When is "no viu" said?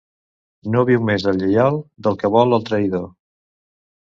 0.75-1.03